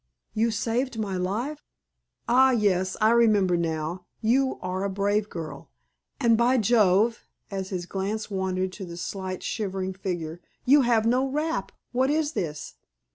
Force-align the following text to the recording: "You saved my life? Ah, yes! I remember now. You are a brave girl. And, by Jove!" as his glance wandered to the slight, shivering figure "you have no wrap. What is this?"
"You 0.33 0.49
saved 0.49 0.97
my 0.97 1.15
life? 1.15 1.61
Ah, 2.27 2.49
yes! 2.49 2.97
I 2.99 3.11
remember 3.11 3.55
now. 3.55 4.07
You 4.19 4.57
are 4.59 4.83
a 4.83 4.89
brave 4.89 5.29
girl. 5.29 5.69
And, 6.19 6.35
by 6.35 6.57
Jove!" 6.57 7.27
as 7.51 7.69
his 7.69 7.85
glance 7.85 8.31
wandered 8.31 8.71
to 8.71 8.85
the 8.85 8.97
slight, 8.97 9.43
shivering 9.43 9.93
figure 9.93 10.41
"you 10.65 10.81
have 10.81 11.05
no 11.05 11.27
wrap. 11.27 11.71
What 11.91 12.09
is 12.09 12.31
this?" 12.31 12.77